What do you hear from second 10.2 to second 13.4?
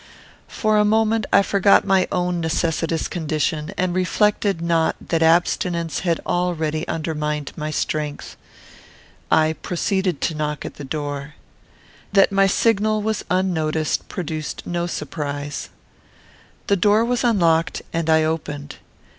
to knock at the door. That my signal was